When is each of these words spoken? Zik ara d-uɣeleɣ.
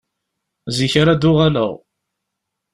Zik 0.75 0.93
ara 1.01 1.13
d-uɣeleɣ. 1.21 1.71